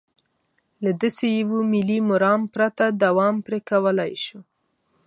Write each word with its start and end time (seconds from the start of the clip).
له 0.83 0.91
داسې 1.01 1.25
یوه 1.41 1.59
ملي 1.71 1.99
مرام 2.09 2.41
پرته 2.53 2.83
دوا 3.03 3.27
پرې 3.45 3.59
کولای 3.69 4.13
شو. 4.25 4.39